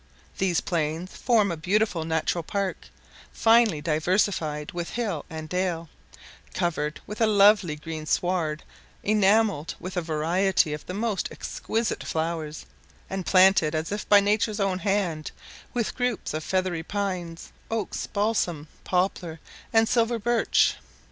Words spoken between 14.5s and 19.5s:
own hand, with groups of feathery pines, oaks, balsam, poplar,